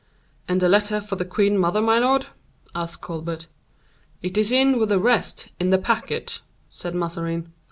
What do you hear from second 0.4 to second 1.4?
"And the letter of the